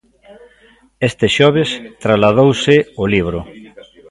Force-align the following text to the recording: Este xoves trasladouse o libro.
Este 1.09 1.25
xoves 1.37 1.69
trasladouse 2.03 2.75
o 3.01 3.05
libro. 3.13 3.39